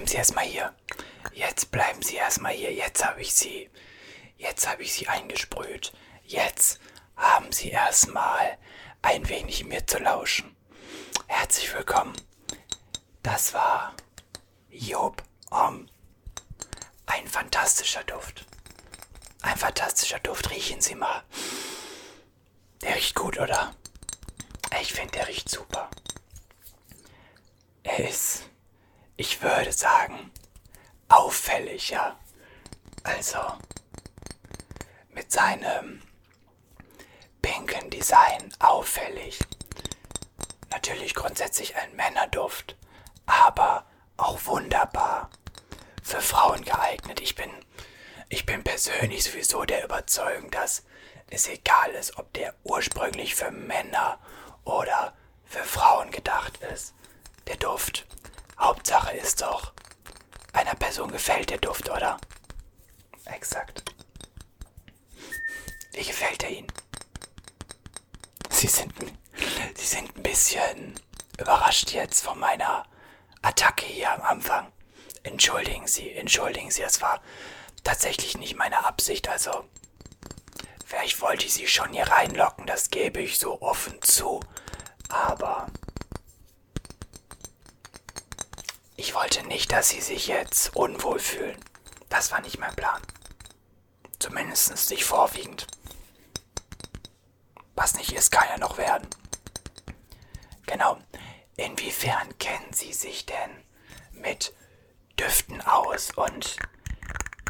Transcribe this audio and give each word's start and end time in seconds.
bleiben 0.00 0.08
Sie 0.08 0.16
erstmal 0.16 0.44
hier. 0.44 0.74
Jetzt 1.34 1.70
bleiben 1.70 2.00
Sie 2.02 2.16
erstmal 2.16 2.52
hier. 2.52 2.72
Jetzt 2.72 3.04
habe 3.04 3.20
ich 3.20 3.34
Sie. 3.34 3.68
Jetzt 4.38 4.66
habe 4.66 4.82
ich 4.82 4.94
Sie 4.94 5.08
eingesprüht. 5.08 5.92
Jetzt 6.24 6.80
haben 7.16 7.52
Sie 7.52 7.68
erstmal 7.68 8.56
ein 9.02 9.28
wenig 9.28 9.64
mir 9.64 9.86
zu 9.86 9.98
lauschen. 9.98 10.56
Herzlich 11.26 11.74
willkommen. 11.74 12.14
Das 13.22 13.52
war 13.52 13.94
Job 14.70 15.22
Om. 15.50 15.86
Ein 17.04 17.28
fantastischer 17.28 18.04
Duft. 18.04 18.46
Ein 19.42 19.58
fantastischer 19.58 20.20
Duft. 20.20 20.50
Riechen 20.50 20.80
Sie 20.80 20.94
mal. 20.94 21.22
Der 22.80 22.96
riecht 22.96 23.14
gut, 23.14 23.38
oder? 23.38 23.74
Ich 24.80 24.94
finde, 24.94 25.12
der 25.12 25.28
riecht 25.28 25.50
super. 25.50 25.90
Er 27.82 28.08
ist, 28.08 28.49
ich 29.20 29.42
würde 29.42 29.70
sagen, 29.70 30.32
auffällig, 31.10 31.90
ja. 31.90 32.18
Also, 33.02 33.38
mit 35.10 35.30
seinem 35.30 36.00
pinken 37.42 37.90
Design 37.90 38.50
auffällig. 38.60 39.38
Natürlich 40.70 41.14
grundsätzlich 41.14 41.76
ein 41.76 41.94
Männerduft, 41.96 42.76
aber 43.26 43.84
auch 44.16 44.38
wunderbar 44.46 45.28
für 46.02 46.22
Frauen 46.22 46.64
geeignet. 46.64 47.20
Ich 47.20 47.34
bin, 47.34 47.50
ich 48.30 48.46
bin 48.46 48.64
persönlich 48.64 49.24
sowieso 49.24 49.66
der 49.66 49.84
Überzeugung, 49.84 50.50
dass 50.50 50.82
es 51.28 51.46
egal 51.46 51.90
ist, 51.90 52.16
ob 52.16 52.32
der 52.32 52.54
ursprünglich 52.64 53.34
für 53.34 53.50
Männer 53.50 54.18
oder 54.64 55.14
für 55.44 55.62
Frauen 55.62 56.10
gedacht 56.10 56.56
ist. 56.72 56.94
Der 57.48 57.56
Duft. 57.56 58.06
Hauptsache 58.60 59.16
ist 59.16 59.40
doch, 59.42 59.72
einer 60.52 60.74
Person 60.74 61.10
gefällt 61.10 61.50
der 61.50 61.58
Duft, 61.58 61.88
oder? 61.88 62.18
Exakt. 63.24 63.82
Wie 65.92 66.04
gefällt 66.04 66.42
er 66.42 66.50
Ihnen? 66.50 66.72
Sie 68.50 68.66
sind, 68.68 68.92
Sie 69.74 69.86
sind 69.86 70.16
ein 70.16 70.22
bisschen 70.22 70.94
überrascht 71.38 71.92
jetzt 71.92 72.22
von 72.22 72.38
meiner 72.38 72.84
Attacke 73.42 73.86
hier 73.86 74.12
am 74.12 74.22
Anfang. 74.22 74.70
Entschuldigen 75.22 75.86
Sie, 75.86 76.12
entschuldigen 76.12 76.70
Sie, 76.70 76.82
es 76.82 77.00
war 77.00 77.20
tatsächlich 77.82 78.36
nicht 78.36 78.56
meine 78.56 78.84
Absicht, 78.84 79.28
also 79.28 79.64
vielleicht 80.84 81.20
wollte 81.20 81.46
ich 81.46 81.54
Sie 81.54 81.66
schon 81.66 81.92
hier 81.92 82.08
reinlocken, 82.08 82.66
das 82.66 82.90
gebe 82.90 83.20
ich 83.20 83.38
so 83.38 83.60
offen 83.62 84.00
zu, 84.02 84.40
aber 85.08 85.66
ich 89.00 89.14
wollte 89.14 89.42
nicht, 89.46 89.72
dass 89.72 89.88
Sie 89.88 90.02
sich 90.02 90.26
jetzt 90.26 90.76
unwohl 90.76 91.18
fühlen. 91.18 91.58
Das 92.10 92.30
war 92.32 92.42
nicht 92.42 92.58
mein 92.58 92.76
Plan. 92.76 93.00
Zumindest 94.18 94.90
nicht 94.90 95.04
vorwiegend. 95.04 95.66
Was 97.74 97.94
nicht 97.94 98.12
ist, 98.12 98.30
kann 98.30 98.46
ja 98.50 98.58
noch 98.58 98.76
werden. 98.76 99.08
Genau. 100.66 100.98
Inwiefern 101.56 102.36
kennen 102.38 102.74
Sie 102.74 102.92
sich 102.92 103.24
denn 103.24 103.64
mit 104.12 104.54
Düften 105.18 105.62
aus 105.62 106.10
und 106.16 106.56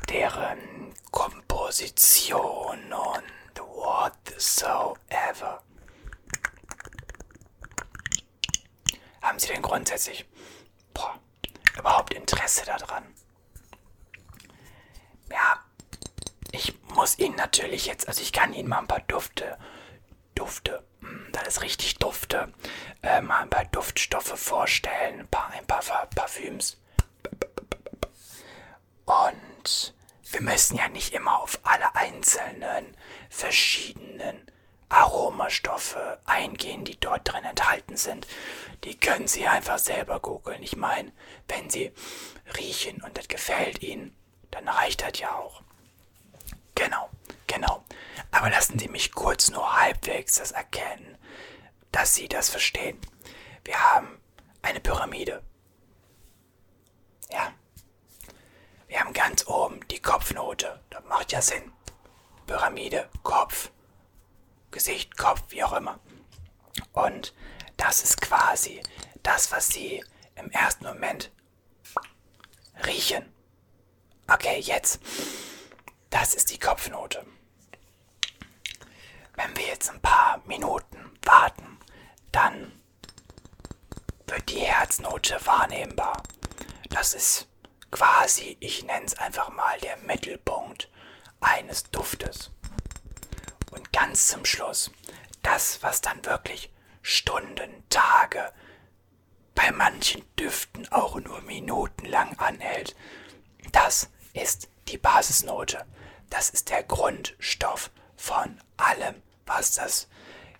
deren 0.08 0.94
Komposition 1.10 2.92
und 2.92 3.60
whatsoever? 3.60 4.94
Haben 9.20 9.38
Sie 9.40 9.48
denn 9.48 9.62
grundsätzlich 9.62 10.26
boah, 10.94 11.18
überhaupt 11.80 12.14
Interesse 12.14 12.64
daran? 12.64 13.04
Ja, 15.30 15.64
ich 16.52 16.74
muss 16.94 17.18
Ihnen 17.18 17.36
natürlich 17.36 17.86
jetzt, 17.86 18.08
also 18.08 18.20
ich 18.22 18.32
kann 18.32 18.52
Ihnen 18.52 18.68
mal 18.68 18.78
ein 18.78 18.88
paar 18.88 19.00
Dufte, 19.00 19.58
Dufte, 20.34 20.84
hm, 21.00 21.28
das 21.32 21.46
ist 21.46 21.62
richtig 21.62 21.96
Dufte, 21.98 22.52
äh, 23.02 23.20
mal 23.20 23.42
ein 23.42 23.50
paar 23.50 23.64
Duftstoffe 23.66 24.38
vorstellen, 24.38 25.20
ein 25.20 25.28
paar, 25.28 25.50
ein 25.50 25.66
paar 25.66 25.82
Parfüms. 26.14 26.80
Und 29.04 29.94
wir 30.30 30.42
müssen 30.42 30.76
ja 30.76 30.88
nicht 30.88 31.12
immer 31.12 31.40
auf 31.40 31.58
alle 31.62 31.94
einzelnen 31.94 32.96
verschiedenen 33.28 34.49
Aromastoffe 34.90 36.18
eingehen, 36.26 36.84
die 36.84 36.98
dort 36.98 37.32
drin 37.32 37.44
enthalten 37.44 37.96
sind. 37.96 38.26
Die 38.84 38.98
können 38.98 39.28
Sie 39.28 39.46
einfach 39.46 39.78
selber 39.78 40.20
googeln. 40.20 40.62
Ich 40.62 40.76
meine, 40.76 41.12
wenn 41.48 41.70
Sie 41.70 41.92
riechen 42.58 43.02
und 43.02 43.16
das 43.16 43.28
gefällt 43.28 43.82
Ihnen, 43.82 44.14
dann 44.50 44.68
reicht 44.68 45.02
das 45.02 45.18
ja 45.18 45.34
auch. 45.34 45.62
Genau, 46.74 47.08
genau. 47.46 47.84
Aber 48.32 48.50
lassen 48.50 48.78
Sie 48.78 48.88
mich 48.88 49.12
kurz 49.12 49.50
nur 49.50 49.80
halbwegs 49.80 50.34
das 50.34 50.50
erkennen, 50.52 51.16
dass 51.92 52.14
Sie 52.14 52.28
das 52.28 52.48
verstehen. 52.50 53.00
Wir 53.64 53.80
haben 53.92 54.20
eine 54.62 54.80
Pyramide. 54.80 55.42
Ja. 57.30 57.52
Wir 58.88 59.00
haben 59.00 59.12
ganz 59.12 59.46
oben 59.46 59.86
die 59.88 60.00
Kopfnote. 60.00 60.80
Das 60.90 61.04
macht 61.04 61.30
ja 61.30 61.40
Sinn. 61.40 61.70
Pyramide, 62.46 63.08
Kopf, 63.22 63.70
Gesicht, 64.70 65.16
Kopf, 65.16 65.42
wie 65.48 65.64
auch 65.64 65.72
immer. 65.72 65.98
Und 66.92 67.34
das 67.76 68.02
ist 68.02 68.20
quasi 68.20 68.80
das, 69.22 69.52
was 69.52 69.68
Sie 69.68 70.04
im 70.36 70.50
ersten 70.50 70.84
Moment 70.84 71.30
riechen. 72.86 73.32
Okay, 74.28 74.60
jetzt 74.60 75.00
das 76.10 76.34
ist 76.34 76.50
die 76.50 76.58
Kopfnote. 76.58 77.24
Wenn 79.36 79.56
wir 79.56 79.66
jetzt 79.66 79.88
ein 79.90 80.00
paar 80.02 80.42
Minuten 80.44 81.18
warten, 81.24 81.78
dann 82.32 82.72
wird 84.26 84.50
die 84.50 84.60
Herznote 84.60 85.38
wahrnehmbar. 85.46 86.22
Das 86.90 87.14
ist 87.14 87.48
quasi, 87.90 88.56
ich 88.60 88.84
nenne 88.84 89.06
es 89.06 89.14
einfach 89.18 89.48
mal 89.50 89.78
der 89.80 89.96
Mittelpunkt 89.98 90.90
eines 91.40 91.84
Duftes. 91.90 92.19
Ganz 94.10 94.26
zum 94.26 94.44
Schluss, 94.44 94.90
das, 95.44 95.84
was 95.84 96.00
dann 96.00 96.24
wirklich 96.24 96.68
Stunden, 97.00 97.84
Tage, 97.90 98.52
bei 99.54 99.70
manchen 99.70 100.24
Düften 100.34 100.90
auch 100.90 101.14
nur 101.20 101.40
minutenlang 101.42 102.36
anhält, 102.40 102.96
das 103.70 104.10
ist 104.32 104.66
die 104.88 104.98
Basisnote. 104.98 105.86
Das 106.28 106.50
ist 106.50 106.70
der 106.70 106.82
Grundstoff 106.82 107.92
von 108.16 108.60
allem, 108.78 109.14
was 109.46 109.74
das 109.74 110.08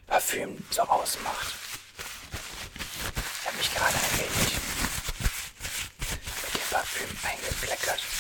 Parfüm 0.07 0.65
so 0.71 0.83
ausmacht. 0.83 1.53
Ich 3.41 3.47
habe 3.49 3.57
mich 3.57 3.75
gerade 3.75 3.95
ein 3.97 4.19
wenig 4.21 4.55
mit 6.45 6.55
dem 6.55 6.71
Parfüm 6.71 7.19
eingekleckert. 7.25 8.20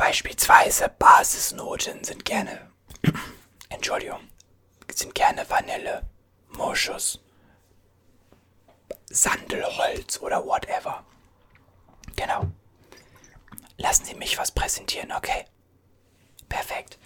Beispielsweise 0.00 0.88
Basisnoten 0.98 2.02
sind 2.04 2.24
gerne, 2.24 2.70
Entschuldigung, 3.68 4.30
sind 4.90 5.14
gerne 5.14 5.44
Vanille, 5.50 6.08
Moschus, 6.48 7.20
Sandelholz 9.10 10.18
oder 10.20 10.42
whatever. 10.46 11.04
Genau. 12.16 12.46
Lassen 13.76 14.06
Sie 14.06 14.14
mich 14.14 14.38
was 14.38 14.50
präsentieren, 14.50 15.12
okay? 15.12 15.44
Perfekt. 16.48 16.98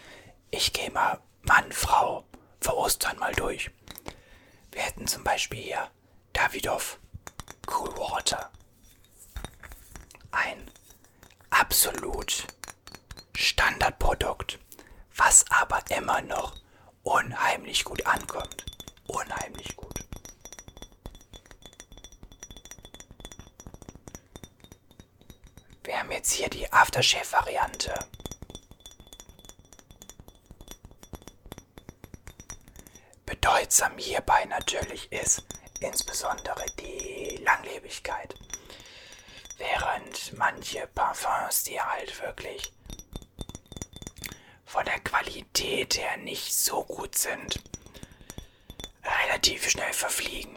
Ich 0.53 0.73
gehe 0.73 0.93
mal 0.93 1.19
Mann, 1.43 1.73
Frau 1.73 2.25
für 2.61 2.77
Ostern 2.77 3.19
mal 3.19 3.35
durch. 3.35 3.73
Wir 4.71 4.83
hätten 4.83 5.09
zum 5.09 5.25
Beispiel 5.25 5.61
hier 5.61 5.91
Davidoff 6.33 7.01
Cool 7.67 7.91
Water. 7.97 8.53
Ein 10.31 10.71
absolut 11.51 12.47
Standardprodukt, 13.37 14.59
was 15.17 15.45
aber 15.51 15.83
immer 15.91 16.23
noch 16.23 16.57
unheimlich 17.03 17.85
gut 17.85 18.07
ankommt. 18.07 18.65
Unheimlich 19.07 19.77
gut. 19.77 19.95
Wir 25.83 25.99
haben 25.99 26.11
jetzt 26.13 26.33
hier 26.33 26.49
die 26.49 26.73
Aftershave-Variante. 26.73 27.95
Bedeutsam 33.27 33.99
hierbei 33.99 34.45
natürlich 34.47 35.13
ist 35.13 35.45
insbesondere 35.81 36.65
die 36.79 37.37
Langlebigkeit. 37.45 38.35
Während 39.59 40.33
manche 40.39 40.87
Parfums, 40.87 41.65
die 41.65 41.81
halt 41.81 42.21
wirklich 42.23 42.73
von 44.75 44.85
der 44.87 44.99
Qualität 44.99 45.99
her 45.99 46.17
nicht 46.17 46.53
so 46.53 46.83
gut 46.83 47.15
sind, 47.15 47.63
relativ 49.05 49.71
schnell 49.71 49.93
verfliegen, 49.93 50.57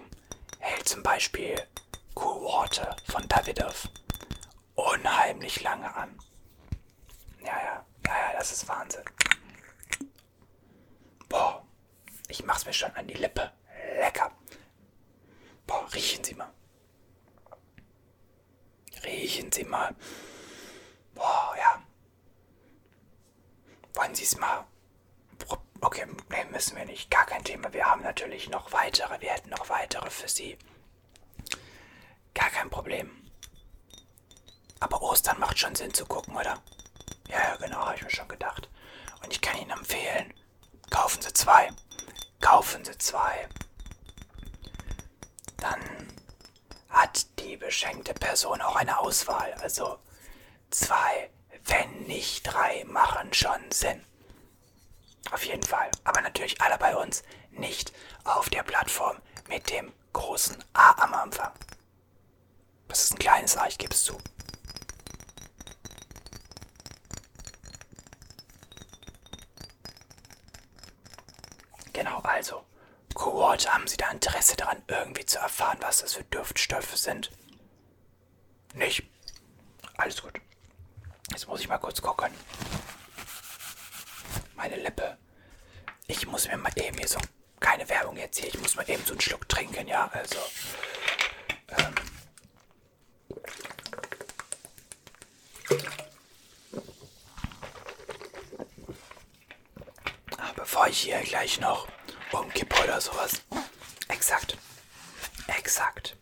hält 0.58 0.90
zum 0.90 1.04
Beispiel 1.04 1.56
Cool 2.16 2.42
Water 2.42 2.96
von 3.08 3.28
Davidoff 3.28 3.88
unheimlich 4.74 5.62
lange 5.62 5.96
an. 5.96 6.18
Ja, 7.42 7.62
ja, 7.64 7.86
ja, 8.08 8.18
ja, 8.18 8.40
das 8.40 8.52
ist 8.54 8.68
Wahnsinn. 8.68 9.04
Boah, 11.30 11.64
ich 12.28 12.44
mach's 12.44 12.66
mir 12.66 12.74
schon 12.74 12.96
an 12.96 13.06
die 13.06 13.14
Lippe. 13.14 13.52
Lecker. 14.00 14.32
Boah, 15.68 15.88
riechen 15.94 16.24
Sie 16.24 16.34
mal. 16.34 16.52
Riechen 19.04 19.52
Sie 19.52 19.64
mal. 19.64 19.94
Boah. 21.14 21.47
Wollen 23.98 24.14
Sie 24.14 24.24
es 24.26 24.38
mal? 24.38 24.64
Okay, 25.82 26.06
nee, 26.30 26.46
müssen 26.52 26.78
wir 26.78 26.86
nicht. 26.86 27.10
Gar 27.10 27.26
kein 27.26 27.44
Thema. 27.44 27.74
Wir 27.74 27.86
haben 27.86 28.04
natürlich 28.04 28.48
noch 28.48 28.72
weitere. 28.72 29.20
Wir 29.22 29.32
hätten 29.32 29.50
noch 29.50 29.70
weitere 29.70 30.10
für 30.12 30.30
Sie. 30.30 30.56
Gar 32.36 32.52
kein 32.52 32.70
Problem. 32.70 33.10
Aber 34.80 35.02
Ostern 35.02 35.40
macht 35.40 35.58
schon 35.58 35.74
Sinn 35.74 35.94
zu 35.96 36.06
gucken, 36.06 36.36
oder? 36.36 36.62
Ja, 37.28 37.40
ja, 37.40 37.56
genau, 37.56 37.78
habe 37.78 37.96
ich 37.96 38.04
mir 38.04 38.12
schon 38.12 38.28
gedacht. 38.28 38.70
Und 39.24 39.32
ich 39.34 39.42
kann 39.42 39.58
Ihnen 39.60 39.72
empfehlen, 39.72 40.32
kaufen 40.92 41.22
Sie 41.24 41.34
zwei. 41.34 41.72
Kaufen 42.40 42.86
Sie 42.86 42.96
zwei. 43.00 43.50
Dann 45.58 45.82
hat 46.90 47.26
die 47.40 47.58
beschenkte 47.58 48.14
Person 48.14 48.62
auch 48.62 48.76
eine 48.76 49.00
Auswahl. 49.00 49.54
Also 49.56 49.98
zwei, 50.70 51.32
wenn 51.68 52.04
nicht 52.04 52.44
drei, 52.44 52.84
machen 52.86 53.34
schon 53.34 53.72
Sinn. 53.72 54.04
Auf 55.32 55.44
jeden 55.44 55.64
Fall. 55.64 55.90
Aber 56.04 56.22
natürlich 56.22 56.62
alle 56.62 56.78
bei 56.78 56.96
uns, 56.96 57.24
nicht 57.52 57.92
auf 58.24 58.50
der 58.50 58.64
Plattform 58.64 59.18
mit 59.48 59.70
dem 59.70 59.92
großen 60.14 60.64
A 60.74 60.92
am 61.04 61.14
Anfang. 61.14 61.52
Das 62.88 63.04
ist 63.04 63.14
ein 63.14 63.20
kleines 63.20 63.58
A, 63.58 63.68
ich 63.68 63.78
gebe 63.78 63.94
es 63.94 64.04
zu. 64.04 64.18
Genau, 71.94 72.20
also, 72.20 72.64
Cohort, 73.14 73.74
haben 73.74 73.88
Sie 73.88 73.98
da 73.98 74.10
Interesse 74.12 74.56
daran, 74.56 74.84
irgendwie 74.88 75.26
zu 75.26 75.40
erfahren, 75.40 75.80
was 75.82 76.00
das 76.02 76.14
für 76.14 76.24
Duftstoffe 76.26 76.96
sind? 76.96 77.32
Nicht? 78.74 79.04
Alles 79.98 80.22
gut. 80.22 80.40
Jetzt 81.38 81.48
muss 81.48 81.60
ich 81.60 81.68
mal 81.68 81.78
kurz 81.78 82.02
gucken. 82.02 82.34
Meine 84.56 84.76
Lippe. 84.76 85.20
Ich 86.08 86.26
muss 86.26 86.48
mir 86.48 86.58
mal 86.58 86.72
eben 86.76 86.98
hier 86.98 87.08
so. 87.08 87.20
Keine 87.60 87.88
Werbung 87.88 88.18
jetzt 88.18 88.40
hier. 88.40 88.48
Ich 88.48 88.58
muss 88.60 88.76
mal 88.76 88.90
eben 88.90 89.06
so 89.06 89.12
einen 89.12 89.22
Schluck 89.22 89.48
trinken, 89.48 89.88
ja? 89.88 90.10
Also. 90.14 90.40
Ähm, 91.78 91.94
bevor 100.56 100.88
ich 100.88 101.02
hier 101.02 101.22
gleich 101.22 101.60
noch 101.60 101.88
umkippe 102.32 102.84
oder 102.84 103.00
sowas. 103.00 103.44
Exakt. 104.08 104.58
Exakt. 105.46 106.18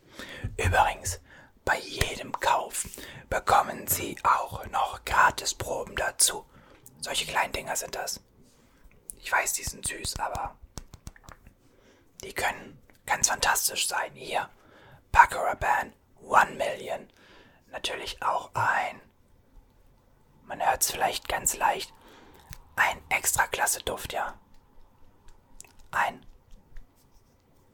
Übrigens, 0.57 1.21
bei 1.65 1.79
jedem 1.79 2.31
Kauf 2.39 2.87
bekommen 3.29 3.87
Sie 3.87 4.15
auch 4.23 4.65
noch 4.67 5.03
Gratisproben 5.03 5.95
dazu. 5.95 6.45
Solche 7.01 7.25
kleinen 7.25 7.53
Dinger 7.53 7.75
sind 7.75 7.95
das. 7.95 8.21
Ich 9.17 9.31
weiß, 9.31 9.53
die 9.53 9.63
sind 9.63 9.87
süß, 9.87 10.19
aber 10.19 10.55
die 12.23 12.33
können 12.33 12.79
ganz 13.05 13.27
fantastisch 13.27 13.87
sein. 13.87 14.13
Hier, 14.13 14.49
Pacaraban, 15.11 15.93
One 16.21 16.51
Million. 16.51 17.09
Natürlich 17.71 18.21
auch 18.21 18.51
ein, 18.53 19.01
man 20.45 20.63
hört 20.65 20.83
es 20.83 20.91
vielleicht 20.91 21.27
ganz 21.27 21.57
leicht, 21.57 21.91
ein 22.75 23.01
extra 23.09 23.47
klasse 23.47 23.81
Duft, 23.81 24.13
ja. 24.13 24.39
Ein 25.91 26.25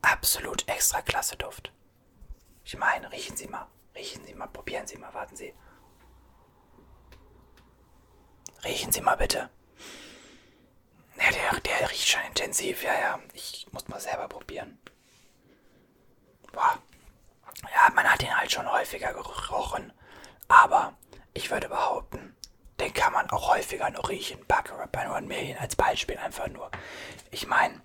absolut 0.01 0.67
extra 0.67 1.01
klasse 1.01 1.35
Duft. 1.35 1.71
Ich 2.63 2.77
meine, 2.77 3.11
riechen 3.11 3.35
Sie 3.35 3.47
mal. 3.47 3.67
Riechen 3.95 4.25
Sie 4.25 4.33
mal, 4.33 4.47
probieren 4.47 4.87
Sie 4.87 4.97
mal, 4.97 5.13
warten 5.13 5.35
Sie. 5.35 5.53
Riechen 8.63 8.91
Sie 8.91 9.01
mal 9.01 9.15
bitte. 9.17 9.49
Ja, 11.17 11.29
der, 11.31 11.59
der 11.59 11.91
riecht 11.91 12.07
schon 12.07 12.21
intensiv, 12.27 12.83
ja, 12.83 12.93
ja. 12.93 13.19
Ich 13.33 13.67
muss 13.71 13.87
mal 13.87 13.99
selber 13.99 14.27
probieren. 14.27 14.79
Boah. 16.51 16.77
Ja, 17.73 17.91
man 17.93 18.09
hat 18.11 18.23
ihn 18.23 18.35
halt 18.35 18.51
schon 18.51 18.71
häufiger 18.71 19.13
gerochen. 19.13 19.93
Aber 20.47 20.95
ich 21.33 21.49
würde 21.51 21.69
behaupten, 21.69 22.35
den 22.79 22.93
kann 22.93 23.13
man 23.13 23.29
auch 23.29 23.49
häufiger 23.53 23.89
noch 23.89 24.09
riechen. 24.09 24.45
Baccarat 24.47 24.95
One 24.95 25.27
Million 25.27 25.57
als 25.57 25.75
Beispiel 25.75 26.17
einfach 26.17 26.47
nur. 26.47 26.71
Ich 27.29 27.47
meine, 27.47 27.81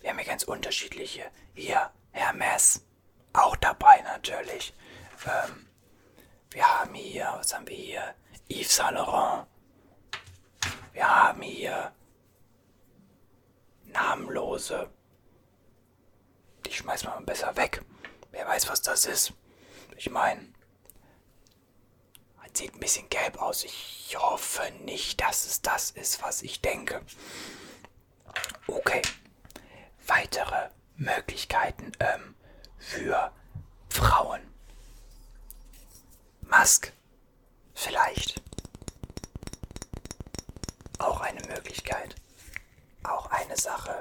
wir 0.00 0.10
haben 0.10 0.18
hier 0.18 0.26
ganz 0.26 0.42
unterschiedliche. 0.42 1.30
Hier, 1.54 1.90
Hermes, 2.12 2.84
auch 3.32 3.56
dabei 3.56 4.00
natürlich. 4.02 4.74
Ähm, 5.24 5.66
wir 6.50 6.66
haben 6.66 6.94
hier, 6.94 7.32
was 7.36 7.54
haben 7.54 7.66
wir 7.66 7.76
hier? 7.76 8.14
Yves 8.48 8.76
Saint 8.76 8.94
Laurent. 8.94 9.46
Wir 10.92 11.08
haben 11.08 11.42
hier 11.42 11.92
namenlose. 13.84 14.90
Die 16.64 16.72
schmeißen 16.72 17.08
wir 17.08 17.14
mal 17.14 17.24
besser 17.24 17.56
weg. 17.56 17.82
Wer 18.30 18.46
weiß, 18.46 18.68
was 18.68 18.82
das 18.82 19.06
ist. 19.06 19.32
Ich 19.96 20.10
meine, 20.10 20.52
Sieht 22.56 22.72
ein 22.72 22.80
bisschen 22.80 23.06
gelb 23.10 23.42
aus. 23.42 23.64
Ich 23.64 24.16
hoffe 24.18 24.62
nicht, 24.86 25.20
dass 25.20 25.44
es 25.44 25.60
das 25.60 25.90
ist, 25.90 26.22
was 26.22 26.40
ich 26.40 26.62
denke. 26.62 27.02
Okay. 28.66 29.02
Weitere 30.06 30.70
Möglichkeiten 30.96 31.92
ähm, 32.00 32.34
für 32.78 33.30
Frauen. 33.90 34.40
Mask. 36.46 36.92
Vielleicht. 37.74 38.40
Auch 40.98 41.20
eine 41.20 41.40
Möglichkeit. 41.48 42.14
Auch 43.04 43.26
eine 43.30 43.56
Sache, 43.56 44.00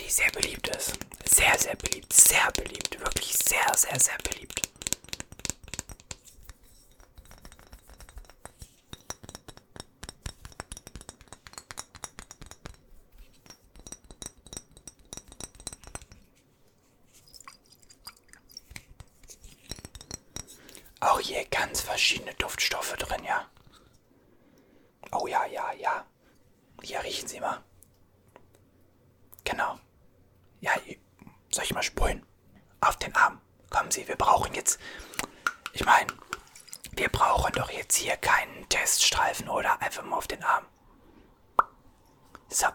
die 0.00 0.10
sehr 0.10 0.30
beliebt 0.32 0.68
ist. 0.68 0.98
Sehr, 1.24 1.58
sehr 1.58 1.76
beliebt. 1.76 2.12
Sehr 2.12 2.50
beliebt. 2.52 2.98
Wirklich 3.00 3.34
sehr, 3.36 3.74
sehr, 3.76 3.98
sehr 3.98 4.18
beliebt. 4.18 4.62
Auch 21.00 21.20
hier 21.20 21.44
ganz 21.46 21.82
verschiedene 21.82 22.32
Duftstoffe 22.34 22.94
drin, 22.96 23.24
ja. 23.24 23.46
Oh 25.12 25.26
ja, 25.26 25.44
ja, 25.46 25.72
ja. 25.74 26.06
Hier 26.82 27.02
riechen 27.04 27.28
Sie 27.28 27.40
mal. 27.40 27.62
Genau. 29.44 29.78
Ja, 30.60 30.72
soll 31.50 31.64
ich 31.64 31.74
mal 31.74 31.82
sprühen? 31.82 32.24
Auf 32.80 32.96
den 32.96 33.14
Arm. 33.14 33.40
Kommen 33.70 33.90
Sie, 33.90 34.08
wir 34.08 34.16
brauchen 34.16 34.54
jetzt. 34.54 34.80
Ich 35.72 35.84
meine, 35.84 36.06
wir 36.92 37.10
brauchen 37.10 37.52
doch 37.52 37.70
jetzt 37.70 37.96
hier 37.96 38.16
keinen 38.16 38.66
Teststreifen 38.70 39.48
oder 39.48 39.80
einfach 39.82 40.04
mal 40.04 40.16
auf 40.16 40.26
den 40.26 40.42
Arm. 40.42 40.64
So. 42.48 42.66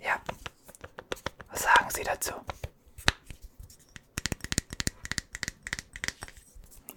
Ja. 0.00 0.20
Was 1.50 1.62
sagen 1.62 1.85
Sie 1.96 2.04
dazu? 2.04 2.34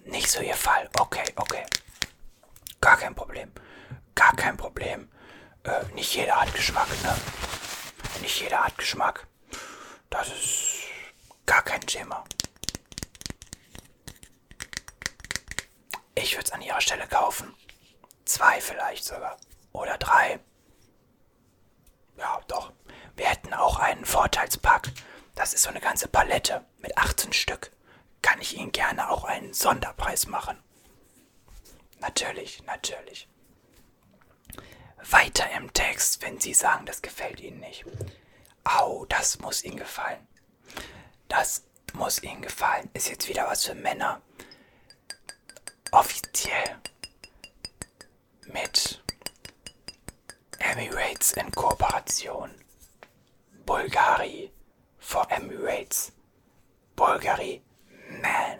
Nicht 0.04 0.30
so 0.30 0.42
Ihr 0.42 0.54
Fall. 0.54 0.90
Okay, 0.98 1.24
okay. 1.36 1.64
Gar 2.82 2.98
kein 2.98 3.14
Problem. 3.14 3.50
Gar 4.14 4.36
kein 4.36 4.58
Problem. 4.58 5.10
Äh, 5.64 5.84
nicht 5.94 6.14
jeder 6.14 6.38
hat 6.38 6.54
Geschmack, 6.54 6.88
ne? 7.02 7.16
Nicht 8.20 8.40
jeder 8.42 8.62
hat 8.62 8.76
Geschmack. 8.76 9.26
Das 10.10 10.28
ist 10.28 10.82
gar 11.46 11.62
kein 11.62 11.80
Thema. 11.80 12.22
Ich 16.14 16.34
würde 16.34 16.44
es 16.44 16.52
an 16.52 16.60
Ihrer 16.60 16.80
Stelle 16.82 17.06
kaufen. 17.06 17.54
Zwei 18.26 18.60
vielleicht 18.60 19.04
sogar. 19.04 19.38
Oder 19.72 19.96
drei. 19.96 20.40
Ja, 22.18 22.38
doch. 22.48 22.72
Wir 23.20 23.28
hätten 23.28 23.52
auch 23.52 23.78
einen 23.78 24.06
Vorteilspack. 24.06 24.90
Das 25.34 25.49
ist 25.60 25.64
so 25.64 25.70
eine 25.70 25.80
ganze 25.80 26.08
Palette 26.08 26.64
mit 26.78 26.96
18 26.96 27.34
Stück 27.34 27.70
kann 28.22 28.40
ich 28.40 28.56
Ihnen 28.56 28.72
gerne 28.72 29.10
auch 29.10 29.24
einen 29.24 29.52
Sonderpreis 29.52 30.26
machen. 30.26 30.56
Natürlich, 31.98 32.62
natürlich. 32.64 33.28
Weiter 35.10 35.50
im 35.50 35.70
Text, 35.74 36.22
wenn 36.22 36.40
Sie 36.40 36.54
sagen, 36.54 36.86
das 36.86 37.02
gefällt 37.02 37.40
Ihnen 37.40 37.60
nicht. 37.60 37.84
Au, 38.64 39.04
das 39.04 39.38
muss 39.40 39.62
Ihnen 39.62 39.76
gefallen. 39.76 40.26
Das 41.28 41.64
muss 41.92 42.22
Ihnen 42.22 42.40
gefallen. 42.40 42.88
Ist 42.94 43.10
jetzt 43.10 43.28
wieder 43.28 43.46
was 43.46 43.66
für 43.66 43.74
Männer. 43.74 44.22
Offiziell 45.90 46.78
mit 48.46 49.02
Emirates 50.58 51.32
in 51.32 51.50
Kooperation. 51.50 52.50
Bulgari 53.66 54.50
for 55.10 55.26
Emirates. 55.28 56.12
Bulgari 56.94 57.60
Man. 58.22 58.58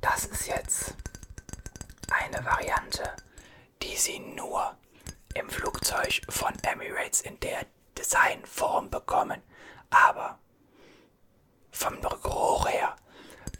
Das 0.00 0.24
ist 0.24 0.48
jetzt 0.48 0.94
eine 2.10 2.44
Variante, 2.44 3.08
die 3.80 3.94
Sie 3.94 4.18
nur 4.18 4.76
im 5.34 5.48
Flugzeug 5.48 6.20
von 6.28 6.52
Emirates 6.64 7.20
in 7.20 7.38
der 7.38 7.64
Designform 7.96 8.90
bekommen. 8.90 9.40
Aber 9.90 10.40
vom 11.70 12.00
Geruch 12.00 12.68
her 12.68 12.96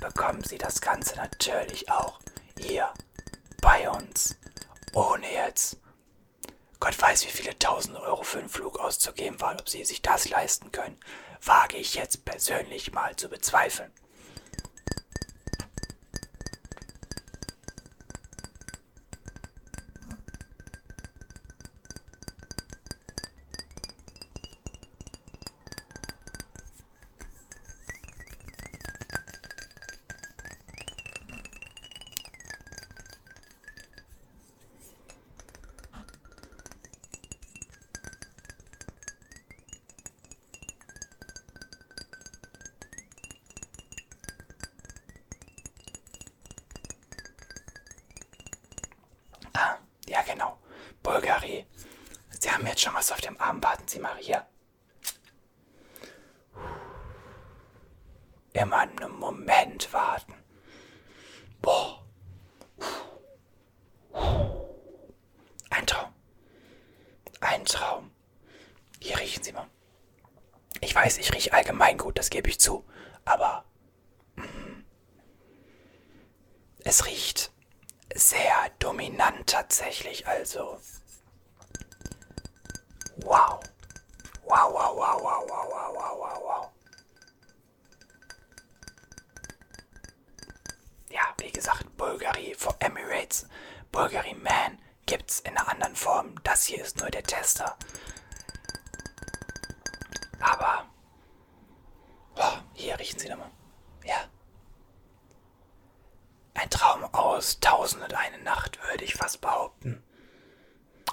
bekommen 0.01 0.43
Sie 0.43 0.59
das 0.59 0.81
Ganze 0.81 1.15
natürlich 1.15 1.89
auch 1.89 2.19
hier 2.59 2.93
bei 3.63 3.89
uns. 3.89 4.35
Ohne 4.93 5.33
jetzt 5.33 5.77
Gott 6.81 7.01
weiß, 7.01 7.27
wie 7.27 7.31
viele 7.31 7.59
tausend 7.59 7.97
Euro 7.97 8.23
für 8.23 8.39
einen 8.39 8.49
Flug 8.49 8.79
auszugeben, 8.79 9.41
weil 9.41 9.57
ob 9.59 9.69
Sie 9.69 9.85
sich 9.85 10.03
das 10.03 10.29
leisten 10.29 10.73
können, 10.73 10.99
wage 11.43 11.77
ich 11.77 11.95
jetzt 11.95 12.25
persönlich 12.25 12.93
mal 12.93 13.17
zu 13.17 13.29
bezweifeln. 13.29 13.93
Bulgari. 51.07 51.65
Sie 52.41 52.51
haben 52.51 52.67
jetzt 52.67 52.81
schon 52.81 52.95
was 52.95 53.13
auf 53.13 53.21
dem 53.21 53.41
Arm. 53.41 53.63
Warten 53.63 53.87
Sie 53.87 54.01
mal 54.01 54.17
hier. 54.17 54.45
Immer 58.53 58.79
einen 58.79 59.13
Moment 59.13 59.93
warten. 59.93 60.35
Boah. 61.63 62.05
Ein 65.71 65.87
Traum. 65.87 66.13
Ein 67.41 67.65
Traum. 67.65 68.11
Hier 68.99 69.21
riechen 69.21 69.45
Sie 69.45 69.53
mal. 69.53 69.69
Ich 70.81 70.93
weiß, 70.93 71.19
ich 71.19 71.33
rieche 71.33 71.53
allgemein 71.53 71.99
gut, 71.99 72.19
das 72.19 72.31
gebe 72.31 72.49
ich 72.49 72.59
zu. 72.59 72.85
Aber 73.25 73.65
mm, 74.35 74.83
es 76.83 77.07
riecht 77.07 77.46
sehr 78.19 78.71
dominant 78.79 79.47
tatsächlich, 79.47 80.27
also. 80.27 80.81
Wow. 83.17 83.61
Wow, 84.45 84.73
wow, 84.73 84.97
wow, 84.97 85.21
wow, 85.23 85.47
wow, 85.49 85.69
wow, 85.71 85.95
wow, 85.95 86.19
wow, 86.19 86.41
wow. 86.43 86.73
Ja, 91.11 91.35
wie 91.39 91.51
gesagt, 91.51 91.97
Bulgari 91.97 92.55
for 92.57 92.75
Emirates. 92.81 93.47
Bulgari 93.91 94.35
Man 94.35 94.79
gibt's 95.07 95.41
in 95.41 95.57
einer 95.57 95.69
anderen 95.69 95.97
Form. 95.97 96.35
Das 96.45 96.65
hier 96.67 96.83
ist 96.83 97.01
nur 97.01 97.11
der 97.11 97.23
Tester. 97.23 97.77
Aber. 100.41 100.87
Oh, 102.37 102.59
hier 102.75 102.99
riechen 102.99 103.19
Sie 103.19 103.29
nochmal. 103.29 103.51
Ja. 104.05 104.29
Ein 106.57 106.71
Traum 106.71 107.05
aus 107.15 107.61
Tausend 107.61 108.03
und 108.03 108.15
eine 108.15 108.39
Nacht, 108.39 108.79
würde 108.89 109.05
ich 109.05 109.15
fast 109.15 109.41
behaupten. 109.41 110.03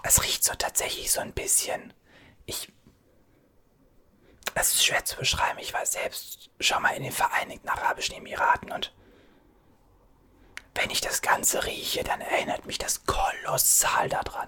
Es 0.02 0.24
riecht 0.24 0.44
so 0.44 0.54
tatsächlich 0.56 1.12
so 1.12 1.20
ein 1.20 1.34
bisschen. 1.34 1.94
Ich. 2.46 2.72
Es 4.56 4.74
ist 4.74 4.86
schwer 4.86 5.04
zu 5.04 5.18
beschreiben. 5.18 5.60
Ich 5.60 5.74
war 5.74 5.86
selbst 5.86 6.50
schon 6.60 6.82
mal 6.82 6.96
in 6.96 7.04
den 7.04 7.12
Vereinigten 7.12 7.68
Arabischen 7.68 8.16
Emiraten 8.16 8.72
und 8.72 8.94
wenn 10.76 10.90
ich 10.90 11.02
das 11.02 11.22
Ganze 11.22 11.66
rieche, 11.66 12.04
dann 12.04 12.22
erinnert 12.22 12.66
mich 12.66 12.78
das 12.78 13.06
kolossal 13.06 14.10
daran. 14.10 14.48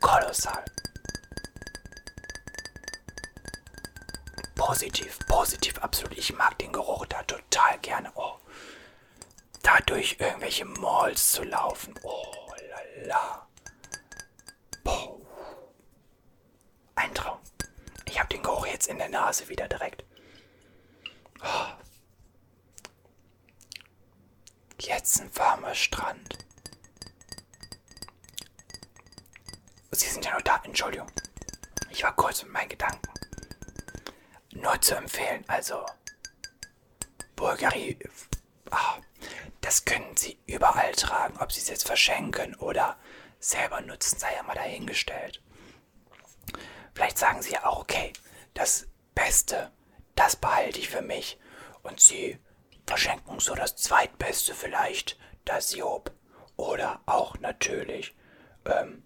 Kolossal. 0.00 0.64
Positiv, 4.54 5.18
positiv, 5.26 5.78
absolut. 5.78 6.16
Ich 6.16 6.32
mag 6.32 6.58
den 6.58 6.72
Geruch 6.72 7.06
da 7.06 7.22
total 7.24 7.78
gerne. 7.80 8.10
Oh. 8.14 8.36
Da 9.66 9.78
durch 9.84 10.14
irgendwelche 10.20 10.64
Malls 10.64 11.32
zu 11.32 11.42
laufen. 11.42 11.92
Oh 12.04 12.54
lala. 12.68 13.48
Boah. 14.84 15.18
Ein 16.94 17.12
Traum. 17.12 17.40
Ich 18.04 18.16
habe 18.20 18.28
den 18.28 18.44
Geruch 18.44 18.64
jetzt 18.68 18.86
in 18.86 18.98
der 18.98 19.08
Nase 19.08 19.48
wieder 19.48 19.66
direkt. 19.66 20.04
Oh. 21.42 21.72
Jetzt 24.78 25.20
ein 25.20 25.36
warmer 25.36 25.74
Strand. 25.74 26.38
Sie 29.90 30.08
sind 30.08 30.24
ja 30.24 30.30
nur 30.30 30.42
da, 30.42 30.60
Entschuldigung. 30.62 31.10
Ich 31.90 32.04
war 32.04 32.14
kurz 32.14 32.44
mit 32.44 32.52
meinen 32.52 32.68
Gedanken. 32.68 33.08
Nur 34.52 34.80
zu 34.80 34.94
empfehlen, 34.94 35.42
also 35.48 35.84
Bulgari, 37.34 37.98
ah, 38.70 39.00
das 39.66 39.84
können 39.84 40.16
Sie 40.16 40.38
überall 40.46 40.92
tragen. 40.92 41.36
Ob 41.40 41.50
Sie 41.50 41.58
es 41.58 41.68
jetzt 41.68 41.88
verschenken 41.88 42.54
oder 42.54 42.96
selber 43.40 43.80
nutzen, 43.80 44.16
sei 44.16 44.32
ja 44.32 44.44
mal 44.44 44.54
dahingestellt. 44.54 45.42
Vielleicht 46.94 47.18
sagen 47.18 47.42
Sie 47.42 47.50
ja 47.50 47.66
auch, 47.66 47.80
okay, 47.80 48.12
das 48.54 48.86
Beste, 49.16 49.72
das 50.14 50.36
behalte 50.36 50.78
ich 50.78 50.88
für 50.88 51.02
mich. 51.02 51.36
Und 51.82 51.98
Sie 51.98 52.38
verschenken 52.86 53.40
so 53.40 53.56
das 53.56 53.74
Zweitbeste 53.74 54.54
vielleicht, 54.54 55.18
das 55.44 55.74
Job. 55.74 56.12
Oder 56.54 57.00
auch 57.06 57.36
natürlich, 57.40 58.14
ähm, 58.66 59.02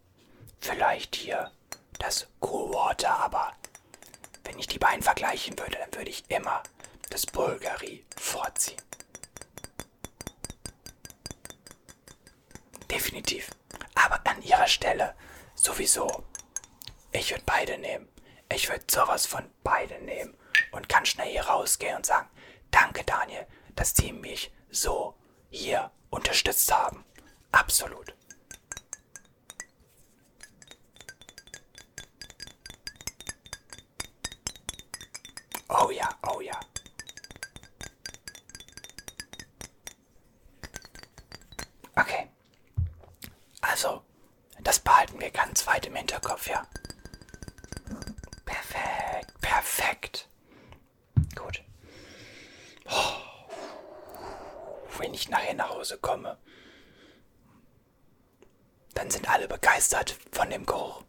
vielleicht 0.61 1.17
hier 1.17 1.50
das 1.99 2.29
Cool 2.43 2.75
Water, 2.75 3.19
aber 3.19 3.55
wenn 4.45 4.59
ich 4.59 4.67
die 4.67 4.79
beiden 4.79 5.02
vergleichen 5.02 5.59
würde, 5.59 5.79
dann 5.79 5.95
würde 5.95 6.11
ich 6.11 6.23
immer 6.29 6.62
das 7.09 7.25
Bulgari 7.25 8.05
vorziehen. 8.14 8.89
Definitiv. 12.90 13.50
Aber 13.94 14.20
an 14.26 14.42
ihrer 14.42 14.66
Stelle 14.66 15.14
sowieso. 15.54 16.25
Ich 17.12 17.30
würde 17.30 17.44
beide 17.47 17.78
nehmen. 17.78 18.09
Ich 18.52 18.68
würde 18.68 18.85
sowas 18.90 19.26
von 19.26 19.49
beide 19.62 19.99
nehmen 20.00 20.37
und 20.73 20.88
kann 20.88 21.06
schnell 21.06 21.28
hier 21.30 21.42
rausgehen 21.42 21.97
und 21.97 22.06
sagen, 22.06 22.28
danke 22.70 23.04
Daniel, 23.04 23.47
dass 23.76 23.94
Sie 23.94 24.12
mich 24.12 24.52
so 24.70 25.14
hier 25.50 25.90
unterstützt 26.11 26.73
haben. 26.73 27.04
Absolut. 27.52 28.14
Hinterkopf, 46.00 46.49
ja. 46.49 46.66
Perfekt, 48.47 49.40
perfekt. 49.42 50.28
Gut. 51.35 51.62
Oh. 52.87 53.16
Wenn 54.99 55.12
ich 55.12 55.28
nachher 55.28 55.52
nach 55.54 55.69
Hause 55.69 55.99
komme, 55.99 56.38
dann 58.95 59.11
sind 59.11 59.28
alle 59.28 59.47
begeistert 59.47 60.16
von 60.33 60.49
dem 60.49 60.64
Geruch. 60.64 61.04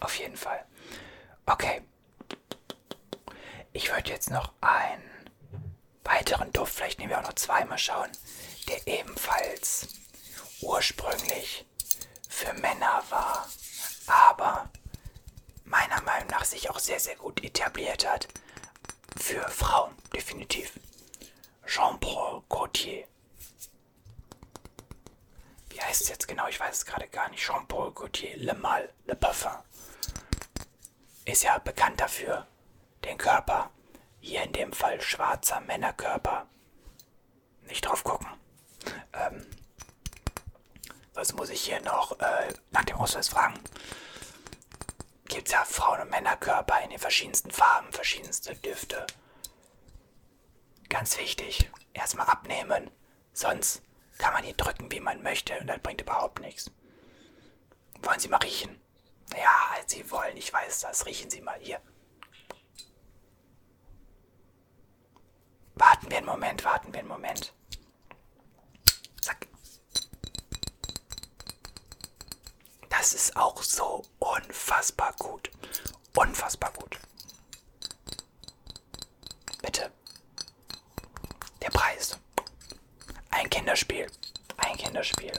Auf 0.00 0.18
jeden 0.18 0.36
Fall. 0.36 0.64
Okay. 1.46 1.82
Ich 3.72 3.90
würde 3.90 4.10
jetzt 4.10 4.30
noch 4.30 4.52
einen 4.60 5.02
weiteren 6.04 6.52
Duft, 6.52 6.74
vielleicht 6.74 6.98
nehmen 6.98 7.10
wir 7.10 7.18
auch 7.18 7.24
noch 7.24 7.34
zweimal 7.34 7.78
schauen, 7.78 8.10
der 8.68 8.86
ebenfalls 8.86 9.88
ursprünglich 10.60 11.66
für 12.28 12.52
Männer 12.54 13.02
war, 13.10 13.48
aber 14.06 14.70
meiner 15.64 16.00
Meinung 16.02 16.28
nach 16.28 16.44
sich 16.44 16.70
auch 16.70 16.78
sehr, 16.78 17.00
sehr 17.00 17.16
gut 17.16 17.42
etabliert 17.74 18.08
hat. 18.08 18.28
für 19.16 19.48
Frauen, 19.48 19.94
definitiv. 20.12 20.78
Jean-Paul 21.66 22.42
Gaultier. 22.48 23.06
Wie 25.70 25.80
heißt 25.80 26.02
es 26.02 26.08
jetzt 26.08 26.28
genau? 26.28 26.46
Ich 26.48 26.60
weiß 26.60 26.76
es 26.76 26.84
gerade 26.84 27.08
gar 27.08 27.28
nicht. 27.30 27.42
Jean-Paul 27.42 27.92
Gaultier 27.92 28.36
Le 28.36 28.54
Mal, 28.54 28.92
Le 29.06 29.14
Parfum. 29.14 29.52
Ist 31.24 31.42
ja 31.42 31.58
bekannt 31.58 32.00
dafür, 32.00 32.46
den 33.04 33.16
Körper, 33.18 33.70
hier 34.20 34.42
in 34.42 34.52
dem 34.52 34.72
Fall 34.72 35.00
schwarzer 35.00 35.60
Männerkörper, 35.60 36.46
nicht 37.62 37.86
drauf 37.86 38.04
gucken. 38.04 38.28
Ähm, 39.14 39.46
was 41.14 41.32
muss 41.32 41.48
ich 41.48 41.62
hier 41.62 41.80
noch 41.80 42.18
äh, 42.20 42.52
nach 42.72 42.84
dem 42.84 42.96
Ausweis 42.98 43.28
fragen? 43.28 43.58
Gibt 45.34 45.48
es 45.48 45.52
ja 45.52 45.64
Frauen- 45.64 46.00
und 46.00 46.10
Männerkörper 46.12 46.80
in 46.84 46.90
den 46.90 47.00
verschiedensten 47.00 47.50
Farben, 47.50 47.90
verschiedenste 47.90 48.54
Düfte. 48.54 49.04
Ganz 50.88 51.18
wichtig, 51.18 51.68
erstmal 51.92 52.28
abnehmen, 52.28 52.88
sonst 53.32 53.82
kann 54.16 54.32
man 54.32 54.44
hier 54.44 54.54
drücken, 54.54 54.92
wie 54.92 55.00
man 55.00 55.24
möchte 55.24 55.58
und 55.58 55.66
das 55.66 55.80
bringt 55.80 56.00
überhaupt 56.00 56.38
nichts. 56.38 56.70
Wollen 58.00 58.20
Sie 58.20 58.28
mal 58.28 58.36
riechen? 58.36 58.80
Ja, 59.36 59.82
Sie 59.88 60.08
wollen, 60.12 60.36
ich 60.36 60.52
weiß 60.52 60.78
das. 60.82 61.04
Riechen 61.04 61.28
Sie 61.30 61.40
mal 61.40 61.58
hier. 61.58 61.80
Warten 65.74 66.10
wir 66.12 66.18
einen 66.18 66.26
Moment, 66.26 66.64
warten 66.64 66.92
wir 66.92 67.00
einen 67.00 67.08
Moment. 67.08 67.52
Das 73.04 73.12
ist 73.12 73.36
auch 73.36 73.62
so 73.62 74.02
unfassbar 74.18 75.12
gut. 75.18 75.50
Unfassbar 76.16 76.72
gut. 76.72 76.98
Bitte. 79.60 79.92
Der 81.60 81.68
Preis. 81.68 82.18
Ein 83.28 83.50
Kinderspiel. 83.50 84.06
Ein 84.56 84.78
Kinderspiel. 84.78 85.36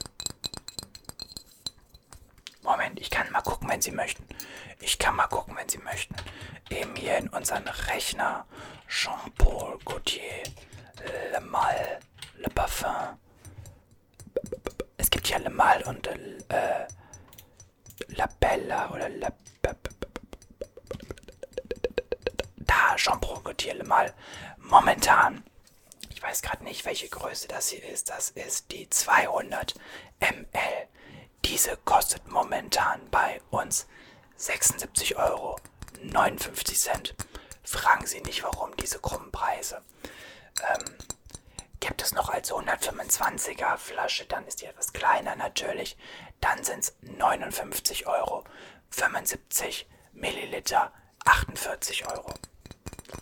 Moment, 2.61 2.99
ich 2.99 3.09
kann 3.09 3.31
mal 3.31 3.41
gucken, 3.41 3.67
wenn 3.67 3.81
Sie 3.81 3.89
möchten. 3.89 4.27
Ich 4.79 4.99
kann 4.99 5.15
mal 5.15 5.25
gucken, 5.25 5.55
wenn 5.57 5.67
Sie 5.67 5.79
möchten. 5.79 6.15
Eben 6.69 6.95
hier 6.95 7.17
in 7.17 7.29
unseren 7.29 7.67
Rechner. 7.67 8.45
Jean-Paul 8.87 9.79
Gaultier. 9.83 10.43
Le 11.31 11.41
Mal. 11.41 11.99
Le 12.35 12.49
Parfum. 12.51 13.17
Es 14.97 15.09
gibt 15.09 15.27
ja 15.29 15.39
Le 15.39 15.49
Mal 15.49 15.81
und 15.81 16.05
äh, 16.05 16.85
Bella 18.47 18.91
oder 18.91 19.09
La... 19.09 19.29
Da, 22.57 22.95
Jean-Paul 22.95 23.41
Gaultier 23.41 23.73
Le 23.73 23.83
Mal. 23.83 24.13
Momentan 24.57 25.43
ich 26.09 26.21
weiß 26.23 26.41
gerade 26.41 26.63
nicht, 26.63 26.85
welche 26.85 27.09
Größe 27.09 27.47
das 27.47 27.69
hier 27.69 27.83
ist. 27.83 28.09
Das 28.09 28.29
ist 28.31 28.71
die 28.71 28.89
200 28.89 29.75
ml. 30.19 30.87
Diese 31.43 31.77
kostet 31.77 32.27
momentan 32.27 33.01
bei 33.11 33.41
uns 33.49 33.87
76,59 34.39 35.15
Euro. 35.17 35.57
Fragen 37.63 38.05
Sie 38.05 38.21
nicht, 38.21 38.43
warum 38.43 38.75
diese 38.77 38.99
krummen 38.99 39.31
Preise. 39.31 39.81
Ähm, 40.61 40.85
gibt 41.85 42.01
es 42.01 42.13
noch 42.13 42.29
als 42.29 42.51
125er 42.51 43.77
Flasche, 43.77 44.25
dann 44.25 44.47
ist 44.47 44.61
die 44.61 44.65
etwas 44.65 44.91
kleiner 44.91 45.35
natürlich. 45.35 45.95
Dann 46.41 46.63
sind 46.63 46.79
es 46.79 46.95
59 47.01 48.07
Euro. 48.07 48.43
75 48.89 49.87
Milliliter, 50.13 50.91
48 51.25 52.07
Euro. 52.07 52.33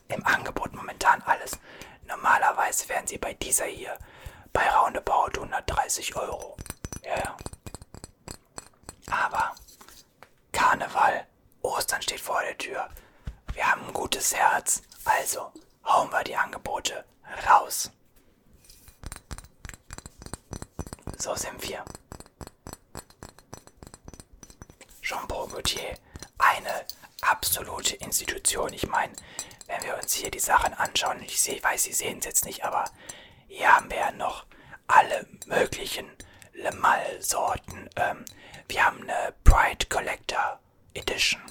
Im 0.08 0.26
Angebot 0.26 0.74
momentan 0.74 1.22
alles. 1.24 1.60
Normalerweise 2.08 2.88
wären 2.88 3.06
sie 3.06 3.18
bei 3.18 3.34
dieser 3.34 3.66
hier 3.66 3.98
bei 4.54 4.70
roundabout 4.70 5.42
130 5.42 6.16
Euro. 6.16 6.56
Ja, 7.04 7.18
ja. 7.18 7.38
Aber 9.12 9.56
Karneval, 10.54 11.28
Ostern 11.64 12.02
steht 12.02 12.22
vor 12.22 12.42
der 12.42 12.58
Tür. 12.58 12.90
Wir 13.54 13.70
haben 13.70 13.88
ein 13.88 13.94
gutes 13.94 14.34
Herz, 14.34 14.84
also 15.04 15.52
hauen 15.84 16.10
wir 16.12 16.24
die 16.24 16.38
Angebote 16.38 17.04
raus. 17.50 17.92
So 21.24 21.34
sind 21.36 21.66
wir. 21.70 21.86
Jean-Paul 25.02 25.48
Gaultier, 25.48 25.98
eine 26.38 26.86
absolute 27.22 27.96
Institution. 27.96 28.74
Ich 28.74 28.86
meine, 28.88 29.14
wenn 29.68 29.82
wir 29.84 29.96
uns 29.96 30.16
hier 30.16 30.30
die 30.30 30.40
Sachen 30.40 30.74
anschauen, 30.74 31.24
ich 31.24 31.42
seh, 31.42 31.64
weiß, 31.64 31.84
Sie 31.84 31.94
sehen 31.94 32.20
es 32.20 32.26
jetzt 32.26 32.44
nicht, 32.44 32.66
aber 32.66 32.84
hier 33.48 33.74
haben 33.74 33.90
wir 33.90 34.00
ja 34.00 34.12
noch 34.12 34.46
alle 34.88 35.26
möglichen 35.46 36.12
Le 36.52 36.74
Mal-Sorten. 36.74 37.90
Ähm, 37.96 38.26
wir 38.68 38.86
haben 38.86 39.04
eine 39.04 39.34
Pride 39.46 39.86
Collector 39.88 40.60
Edition. 40.94 41.42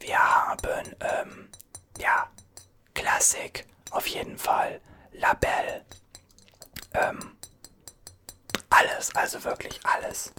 Wir 0.00 0.20
haben, 0.20 0.96
ähm, 1.00 1.50
ja, 1.98 2.30
Classic 2.94 3.66
auf 3.90 4.06
jeden 4.06 4.38
Fall. 4.38 4.80
Labelle. 5.12 5.84
Ähm, 6.94 7.36
alles, 8.72 9.14
also 9.14 9.42
wirklich 9.44 9.78
alles. 9.84 10.32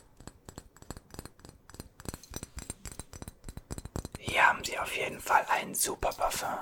Hier 4.19 4.47
haben 4.47 4.63
Sie 4.63 4.77
auf 4.79 4.95
jeden 4.95 5.19
Fall 5.21 5.45
einen 5.49 5.75
super 5.75 6.11
Parfum. 6.11 6.57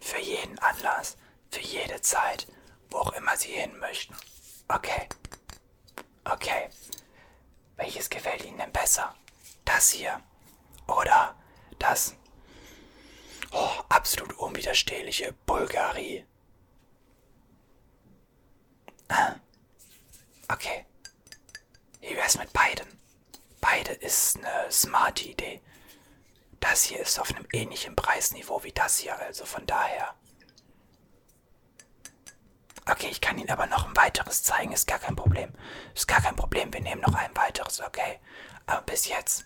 Für 0.00 0.20
jeden 0.20 0.58
Anlass, 0.58 1.16
für 1.50 1.60
jede 1.60 2.00
Zeit, 2.00 2.46
wo 2.90 2.98
auch 2.98 3.12
immer 3.12 3.36
Sie 3.36 3.52
hin 3.52 3.76
möchten. 3.78 4.14
Okay. 4.68 5.08
Okay. 6.24 6.68
Welches 7.76 8.10
gefällt 8.10 8.44
Ihnen 8.44 8.58
denn 8.58 8.72
besser? 8.72 9.14
Das 9.64 9.90
hier 9.90 10.20
oder 10.86 11.36
das 11.78 12.14
oh, 13.52 13.82
absolut 13.88 14.32
unwiderstehliche 14.38 15.32
Bulgari? 15.46 16.26
Ah. 19.08 19.34
Okay. 20.48 20.84
Wie 22.06 22.16
wär's 22.16 22.38
mit 22.38 22.52
beiden? 22.52 22.86
Beide 23.60 23.92
ist 23.92 24.36
eine 24.36 24.70
smart 24.70 25.24
Idee. 25.24 25.60
Das 26.60 26.84
hier 26.84 27.00
ist 27.00 27.18
auf 27.18 27.34
einem 27.34 27.46
ähnlichen 27.52 27.96
Preisniveau 27.96 28.62
wie 28.62 28.72
das 28.72 28.98
hier, 28.98 29.18
also 29.18 29.44
von 29.44 29.66
daher. 29.66 30.14
Okay, 32.88 33.08
ich 33.10 33.20
kann 33.20 33.38
Ihnen 33.38 33.50
aber 33.50 33.66
noch 33.66 33.88
ein 33.88 33.96
weiteres 33.96 34.44
zeigen, 34.44 34.70
ist 34.70 34.86
gar 34.86 35.00
kein 35.00 35.16
Problem. 35.16 35.52
Ist 35.94 36.06
gar 36.06 36.20
kein 36.20 36.36
Problem, 36.36 36.72
wir 36.72 36.80
nehmen 36.80 37.02
noch 37.02 37.14
ein 37.14 37.34
weiteres, 37.36 37.80
okay? 37.80 38.20
Aber 38.66 38.82
bis 38.82 39.08
jetzt, 39.08 39.44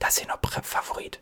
das 0.00 0.18
hier 0.18 0.26
noch 0.26 0.40
Favorit. 0.64 1.20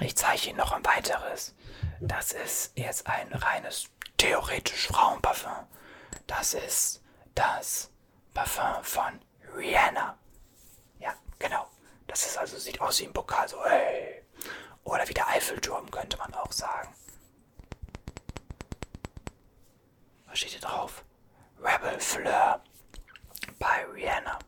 Ich 0.00 0.16
zeige 0.16 0.48
Ihnen 0.48 0.58
noch 0.58 0.72
ein 0.72 0.84
weiteres. 0.84 1.54
Das 2.00 2.32
ist 2.32 2.72
jetzt 2.76 3.06
ein 3.06 3.32
reines 3.32 3.88
theoretisch 4.16 4.86
Frauenparfum. 4.88 5.66
Das 6.26 6.54
ist 6.54 7.02
das 7.34 7.90
Parfum 8.34 8.82
von 8.84 9.20
Rihanna. 9.56 10.16
Ja, 11.00 11.14
genau. 11.38 11.68
Das 12.06 12.24
ist 12.26 12.38
also, 12.38 12.58
sieht 12.58 12.80
aus 12.80 13.00
wie 13.00 13.06
ein 13.06 13.12
Pokal, 13.12 13.48
so 13.48 13.64
hey. 13.64 14.22
Oder 14.84 15.08
wie 15.08 15.14
der 15.14 15.28
Eiffelturm, 15.28 15.90
könnte 15.90 16.16
man 16.16 16.32
auch 16.34 16.52
sagen. 16.52 16.94
Was 20.26 20.38
steht 20.38 20.50
hier 20.50 20.60
drauf? 20.60 21.04
Rebel 21.60 21.98
Fleur 21.98 22.62
bei 23.58 23.84
Rihanna. 23.92 24.38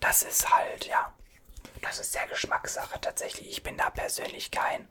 Das 0.00 0.22
ist 0.22 0.48
halt, 0.50 0.86
ja, 0.86 1.12
das 1.88 1.98
ist 1.98 2.12
sehr 2.12 2.26
Geschmackssache 2.28 3.00
tatsächlich. 3.00 3.48
Ich 3.48 3.62
bin 3.62 3.76
da 3.76 3.90
persönlich 3.90 4.50
kein 4.50 4.88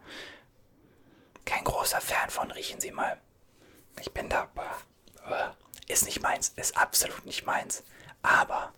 kein 1.45 1.63
großer 1.63 2.01
Fan 2.01 2.29
von, 2.29 2.51
riechen 2.51 2.81
Sie 2.81 2.91
mal. 2.91 3.21
Ich 4.01 4.11
bin 4.11 4.29
da. 4.29 4.49
Ist 5.87 6.05
nicht 6.05 6.21
meins, 6.21 6.49
ist 6.49 6.75
absolut 6.75 7.25
nicht 7.25 7.45
meins. 7.45 7.83
Aber 8.21 8.73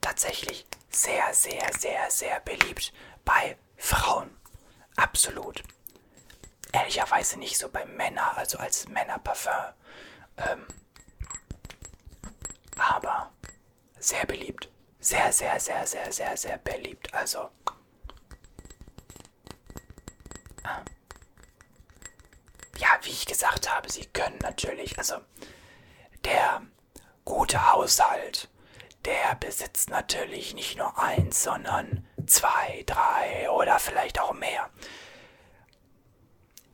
tatsächlich 0.00 0.66
sehr, 0.90 1.32
sehr, 1.34 1.70
sehr, 1.78 2.10
sehr 2.10 2.40
beliebt 2.40 2.92
bei 3.24 3.56
Frauen. 3.76 4.36
Absolut. 4.96 5.62
Ehrlicherweise 6.72 7.38
nicht 7.38 7.58
so 7.58 7.68
bei 7.68 7.84
Männern, 7.84 8.36
also 8.36 8.58
als 8.58 8.88
Männerparfum. 8.88 9.52
Ähm, 10.38 10.66
aber 12.76 13.32
sehr 13.98 14.24
beliebt. 14.26 14.68
Sehr, 15.00 15.32
sehr, 15.32 15.58
sehr, 15.58 15.86
sehr, 15.86 16.12
sehr, 16.12 16.36
sehr 16.36 16.58
beliebt. 16.58 17.12
Also. 17.14 17.50
Ah 20.62 20.82
ja, 22.80 22.98
wie 23.02 23.10
ich 23.10 23.26
gesagt 23.26 23.70
habe, 23.70 23.90
sie 23.90 24.06
können 24.06 24.38
natürlich, 24.42 24.98
also 24.98 25.16
der 26.24 26.62
gute 27.24 27.72
Haushalt, 27.72 28.48
der 29.04 29.34
besitzt 29.36 29.90
natürlich 29.90 30.54
nicht 30.54 30.76
nur 30.78 30.98
eins, 30.98 31.42
sondern 31.42 32.06
zwei, 32.26 32.82
drei 32.86 33.50
oder 33.50 33.78
vielleicht 33.78 34.20
auch 34.20 34.32
mehr. 34.32 34.70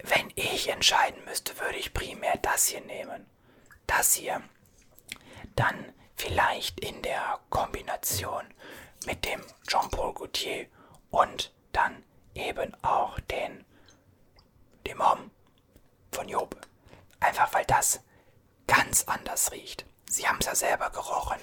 Wenn 0.02 0.32
ich 0.36 0.68
entscheiden 0.68 1.24
müsste, 1.24 1.58
würde 1.58 1.78
ich 1.78 1.92
primär 1.92 2.36
das 2.42 2.66
hier 2.66 2.80
nehmen. 2.82 3.26
Das 3.86 4.14
hier. 4.14 4.42
Dann 5.56 5.92
vielleicht 6.16 6.80
in 6.80 7.02
der 7.02 7.38
Kombination 7.50 8.44
mit 9.06 9.24
dem 9.24 9.42
Jean-Paul 9.68 10.14
Gaultier 10.14 10.66
und 11.10 11.52
dann 11.72 12.02
eben 12.34 12.74
auch 12.82 13.20
den 13.20 13.64
dem 14.86 15.02
Hom 15.04 15.30
von 16.12 16.28
Job. 16.28 16.56
Einfach 17.20 17.52
weil 17.52 17.64
das 17.64 18.00
ganz 18.66 19.04
anders 19.04 19.52
riecht. 19.52 19.84
Sie 20.08 20.26
haben 20.26 20.38
es 20.40 20.46
ja 20.46 20.54
selber 20.54 20.90
gerochen. 20.90 21.40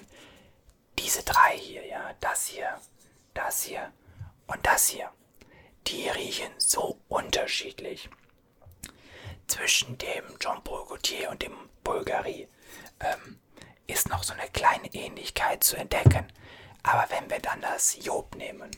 Diese 0.97 1.23
drei 1.23 1.57
hier, 1.57 1.85
ja, 1.85 2.13
das 2.21 2.47
hier, 2.47 2.79
das 3.33 3.63
hier 3.63 3.91
und 4.47 4.65
das 4.65 4.87
hier, 4.87 5.11
die 5.87 6.07
riechen 6.09 6.51
so 6.57 6.99
unterschiedlich. 7.09 8.09
Zwischen 9.47 9.97
dem 9.97 10.39
Jean 10.39 10.63
Paul 10.63 10.85
Gaultier 10.85 11.29
und 11.29 11.41
dem 11.41 11.53
Bulgari 11.83 12.47
ähm, 13.01 13.39
ist 13.87 14.09
noch 14.09 14.23
so 14.23 14.33
eine 14.33 14.49
kleine 14.49 14.93
Ähnlichkeit 14.93 15.63
zu 15.63 15.75
entdecken. 15.75 16.31
Aber 16.83 17.05
wenn 17.09 17.29
wir 17.29 17.39
dann 17.39 17.61
das 17.61 18.03
Job 18.03 18.35
nehmen, 18.35 18.71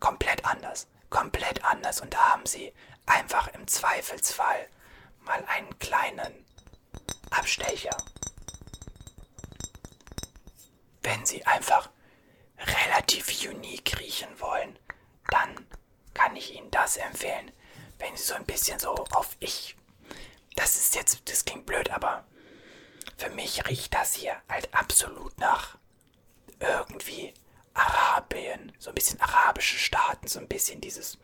komplett 0.00 0.44
anders, 0.44 0.88
komplett 1.10 1.64
anders 1.64 2.00
und 2.00 2.12
da 2.12 2.30
haben 2.30 2.46
sie 2.46 2.72
einfach 3.06 3.48
im 3.48 3.66
Zweifelsfall 3.66 4.68
mal 5.26 5.44
einen 5.46 5.78
kleinen 5.78 6.46
Abstecher. 7.30 7.96
Wenn 11.02 11.24
Sie 11.26 11.44
einfach 11.46 11.90
relativ 12.58 13.28
unique 13.48 13.98
riechen 14.00 14.40
wollen, 14.40 14.78
dann 15.28 15.66
kann 16.14 16.34
ich 16.36 16.54
Ihnen 16.54 16.70
das 16.70 16.96
empfehlen. 16.96 17.52
Wenn 17.98 18.16
Sie 18.16 18.24
so 18.24 18.34
ein 18.34 18.46
bisschen 18.46 18.78
so 18.78 18.94
auf 19.12 19.36
ich. 19.40 19.76
Das 20.56 20.76
ist 20.76 20.94
jetzt, 20.94 21.28
das 21.28 21.44
klingt 21.44 21.66
blöd, 21.66 21.90
aber 21.90 22.24
für 23.16 23.30
mich 23.30 23.66
riecht 23.68 23.94
das 23.94 24.14
hier 24.14 24.36
halt 24.48 24.72
absolut 24.74 25.38
nach 25.38 25.78
irgendwie 26.60 27.34
Arabien, 27.74 28.72
so 28.78 28.90
ein 28.90 28.94
bisschen 28.94 29.20
arabische 29.20 29.78
Staaten, 29.78 30.28
so 30.28 30.38
ein 30.38 30.48
bisschen 30.48 30.80
dieses, 30.80 31.18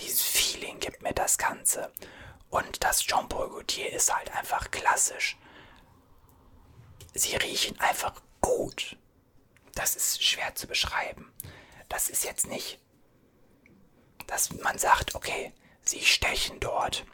dieses 0.00 0.22
Feeling 0.22 0.78
gibt 0.78 1.02
mir 1.02 1.12
das 1.12 1.38
Ganze. 1.38 1.92
Und 2.50 2.84
das 2.84 3.00
Jean-Paul 3.00 3.48
Gaultier 3.48 3.92
ist 3.92 4.14
halt 4.14 4.30
einfach 4.32 4.70
klassisch. 4.70 5.36
Sie 7.14 7.34
riechen 7.36 7.78
einfach 7.80 8.20
gut. 8.40 8.96
Das 9.74 9.96
ist 9.96 10.22
schwer 10.22 10.54
zu 10.54 10.66
beschreiben. 10.66 11.32
Das 11.88 12.08
ist 12.08 12.24
jetzt 12.24 12.46
nicht, 12.46 12.78
dass 14.26 14.52
man 14.52 14.78
sagt, 14.78 15.14
okay, 15.14 15.52
sie 15.82 16.02
stechen 16.04 16.60
dort 16.60 17.04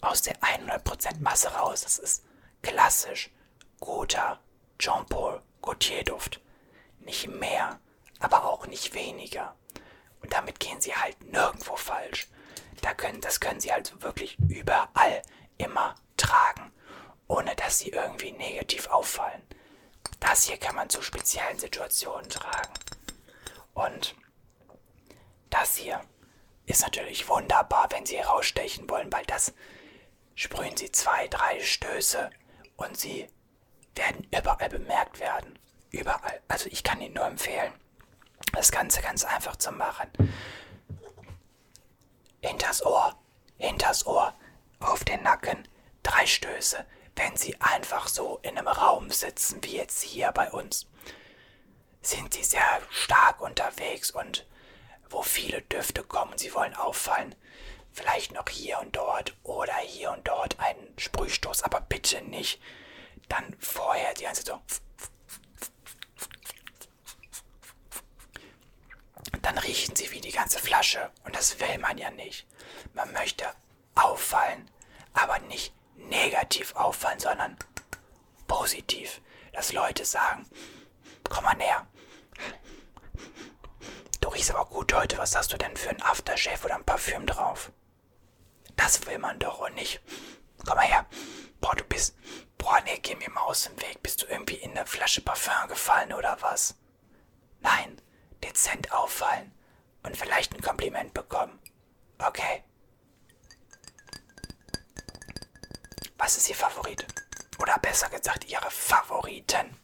aus 0.00 0.22
der 0.22 0.38
100% 0.40 1.20
Masse 1.20 1.48
raus. 1.48 1.82
Das 1.82 1.98
ist 1.98 2.24
klassisch 2.64 3.30
guter 3.78 4.40
Jean-Paul 4.78 5.40
Gaultier-Duft. 5.62 6.40
Nicht 7.00 7.28
mehr, 7.28 7.78
aber 8.18 8.44
auch 8.44 8.66
nicht 8.66 8.94
weniger. 8.94 9.54
Und 10.20 10.32
damit 10.32 10.58
gehen 10.58 10.80
sie 10.80 10.96
halt 10.96 11.22
nirgendwo 11.22 11.76
falsch. 11.76 12.26
Da 12.80 12.94
können, 12.94 13.20
das 13.20 13.38
können 13.40 13.60
sie 13.60 13.70
also 13.70 14.02
wirklich 14.02 14.38
überall 14.48 15.22
immer 15.58 15.94
tragen, 16.16 16.72
ohne 17.28 17.54
dass 17.54 17.78
sie 17.78 17.90
irgendwie 17.90 18.32
negativ 18.32 18.88
auffallen. 18.88 19.42
Das 20.20 20.44
hier 20.44 20.56
kann 20.56 20.74
man 20.74 20.88
zu 20.88 21.02
speziellen 21.02 21.58
Situationen 21.58 22.28
tragen. 22.30 22.72
Und 23.74 24.14
das 25.50 25.76
hier 25.76 26.00
ist 26.66 26.82
natürlich 26.82 27.28
wunderbar, 27.28 27.88
wenn 27.90 28.06
Sie 28.06 28.16
herausstechen 28.16 28.88
wollen, 28.88 29.12
weil 29.12 29.24
das 29.26 29.52
sprühen 30.34 30.76
Sie 30.76 30.90
zwei, 30.90 31.28
drei 31.28 31.60
Stöße 31.60 32.30
und 32.76 32.98
Sie 32.98 33.28
werden 33.94 34.26
überall 34.36 34.68
bemerkt 34.68 35.20
werden. 35.20 35.58
Überall. 35.90 36.40
Also 36.48 36.68
ich 36.70 36.82
kann 36.82 37.00
Ihnen 37.00 37.14
nur 37.14 37.26
empfehlen, 37.26 37.72
das 38.52 38.72
Ganze 38.72 39.00
ganz 39.00 39.24
einfach 39.24 39.56
zu 39.56 39.70
machen. 39.72 40.10
Hinters 42.40 42.84
Ohr, 42.84 43.16
hinters 43.58 44.06
Ohr, 44.06 44.34
auf 44.80 45.04
den 45.04 45.22
Nacken, 45.22 45.66
drei 46.02 46.26
Stöße, 46.26 46.84
wenn 47.16 47.36
Sie 47.36 47.58
einfach 47.60 48.08
so 48.08 48.38
in 48.42 48.58
einem 48.58 48.68
Raum 48.68 49.10
sitzen, 49.10 49.62
wie 49.62 49.76
jetzt 49.76 50.02
hier 50.02 50.32
bei 50.32 50.50
uns. 50.50 50.86
Sind 52.02 52.34
Sie 52.34 52.44
sehr 52.44 52.82
stark 52.90 53.40
unterwegs 53.40 54.10
und 54.10 54.46
wo 55.08 55.22
viele 55.22 55.62
Düfte 55.62 56.02
kommen, 56.02 56.36
Sie 56.36 56.52
wollen 56.54 56.74
auffallen, 56.74 57.34
vielleicht 57.94 58.32
noch 58.32 58.48
hier 58.48 58.78
und 58.80 58.94
dort 58.94 59.34
oder 59.42 59.76
hier 59.76 60.10
und 60.12 60.28
dort 60.28 60.58
einen 60.60 60.98
Sprühstoß, 60.98 61.62
aber 61.62 61.80
bitte 61.80 62.20
nicht 62.22 62.60
dann 63.28 63.56
vorher 63.58 64.12
die 64.14 64.24
ganze 64.24 64.42
so 64.44 64.60
dann 69.44 69.58
riechen 69.58 69.94
sie 69.94 70.10
wie 70.10 70.20
die 70.20 70.32
ganze 70.32 70.58
Flasche. 70.58 71.10
Und 71.24 71.36
das 71.36 71.60
will 71.60 71.78
man 71.78 71.98
ja 71.98 72.10
nicht. 72.10 72.46
Man 72.94 73.12
möchte 73.12 73.46
auffallen, 73.94 74.70
aber 75.12 75.38
nicht 75.40 75.74
negativ 75.96 76.74
auffallen, 76.74 77.20
sondern 77.20 77.56
positiv. 78.46 79.20
Dass 79.52 79.72
Leute 79.72 80.04
sagen, 80.04 80.46
komm 81.28 81.44
mal 81.44 81.54
näher. 81.54 81.86
Du 84.20 84.28
riechst 84.28 84.50
aber 84.50 84.64
gut 84.66 84.92
heute. 84.94 85.18
Was 85.18 85.36
hast 85.36 85.52
du 85.52 85.58
denn 85.58 85.76
für 85.76 85.90
ein 85.90 86.02
Aftershave 86.02 86.64
oder 86.64 86.76
ein 86.76 86.84
Parfüm 86.84 87.26
drauf? 87.26 87.70
Das 88.76 89.06
will 89.06 89.18
man 89.18 89.38
doch 89.38 89.60
und 89.60 89.74
nicht. 89.74 90.00
Komm 90.66 90.76
mal 90.76 90.86
her. 90.86 91.06
Boah, 91.60 91.74
du 91.74 91.84
bist. 91.84 92.16
Boah, 92.58 92.80
nee, 92.84 92.98
geh 93.02 93.14
mir 93.16 93.30
mal 93.30 93.42
aus 93.42 93.64
dem 93.64 93.80
Weg. 93.80 94.02
Bist 94.02 94.22
du 94.22 94.26
irgendwie 94.26 94.56
in 94.56 94.72
eine 94.72 94.86
Flasche 94.86 95.20
Parfüm 95.20 95.68
gefallen 95.68 96.12
oder 96.12 96.36
was? 96.40 96.76
Nein, 97.60 98.00
dezent 98.42 98.92
auffallen 98.92 99.52
und 100.02 100.16
vielleicht 100.16 100.54
ein 100.54 100.62
Kompliment 100.62 101.14
bekommen. 101.14 101.58
Okay. 102.18 102.62
Was 106.18 106.36
ist 106.36 106.48
Ihr 106.48 106.54
Favorit? 106.54 107.06
Oder 107.58 107.78
besser 107.78 108.08
gesagt, 108.08 108.44
Ihre 108.46 108.70
Favoriten? 108.70 109.76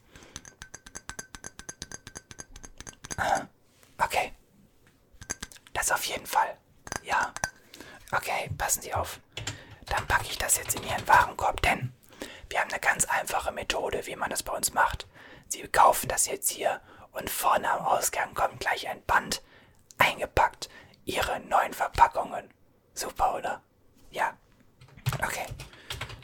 Ah, 3.17 3.47
okay. 3.99 4.35
Das 5.73 5.91
auf 5.93 6.05
jeden 6.05 6.27
Fall. 6.27 6.57
Okay, 8.13 8.51
passen 8.59 8.83
Sie 8.83 8.93
auf. 8.95 9.21
Dann 9.87 10.07
packe 10.07 10.27
ich 10.29 10.39
das 10.39 10.57
jetzt 10.57 10.77
in 10.77 10.85
Ihren 10.85 11.07
Warenkorb, 11.07 11.63
denn 11.63 11.93
wir 12.49 12.61
haben 12.61 12.71
eine 12.71 12.81
ganz 12.81 13.05
einfache 13.05 13.53
Methode, 13.53 14.07
wie 14.07 14.17
man 14.17 14.31
das 14.31 14.43
bei 14.43 14.53
uns 14.53 14.73
macht. 14.73 15.07
Sie 15.49 15.63
kaufen 15.69 16.09
das 16.09 16.27
jetzt 16.27 16.51
hier 16.51 16.81
und 17.13 17.31
vorne 17.31 17.71
am 17.71 17.87
Ausgang 17.87 18.35
kommt 18.35 18.61
gleich 18.61 18.89
ein 18.89 19.05
Band 19.05 19.43
eingepackt. 19.99 20.69
Ihre 21.05 21.41
neuen 21.41 21.73
Verpackungen. 21.73 22.53
Super, 22.95 23.35
oder? 23.37 23.63
Ja. 24.11 24.37
Okay. 25.23 25.47